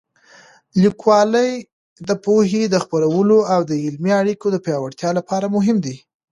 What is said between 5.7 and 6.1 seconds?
دی.